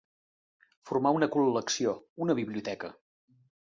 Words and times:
Formar 0.91 1.13
una 1.19 1.29
col·lecció, 1.37 1.97
una 2.27 2.41
biblioteca. 2.43 2.95